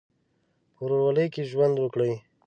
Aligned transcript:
په 0.75 0.79
ورورولۍ 0.83 1.27
کې 1.33 1.41
ژوند 1.51 1.75
وکړئ. 1.79 2.13